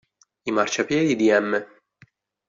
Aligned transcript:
I 0.49 0.51
marciapiedi 0.55 1.15
di 1.19 1.27
m. 1.49 1.51